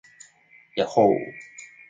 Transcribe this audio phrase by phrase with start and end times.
[0.79, 1.19] yahhoo